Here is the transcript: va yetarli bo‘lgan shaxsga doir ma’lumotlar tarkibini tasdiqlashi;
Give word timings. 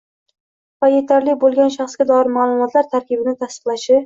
va 0.85 0.89
yetarli 0.93 1.35
bo‘lgan 1.45 1.75
shaxsga 1.75 2.09
doir 2.13 2.31
ma’lumotlar 2.39 2.89
tarkibini 2.97 3.37
tasdiqlashi; 3.47 3.99